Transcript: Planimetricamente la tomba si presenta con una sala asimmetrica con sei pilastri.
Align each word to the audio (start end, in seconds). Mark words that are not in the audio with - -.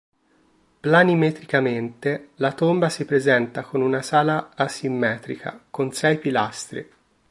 Planimetricamente 0.81 2.29
la 2.37 2.53
tomba 2.53 2.89
si 2.89 3.05
presenta 3.05 3.61
con 3.61 3.81
una 3.83 4.01
sala 4.01 4.49
asimmetrica 4.55 5.65
con 5.69 5.93
sei 5.93 6.17
pilastri. 6.17 6.89